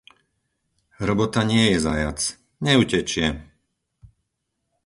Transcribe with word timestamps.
Robota 0.99 1.43
nie 1.43 1.69
je 1.71 1.79
zajac, 1.79 2.19
neutečie. 2.61 3.37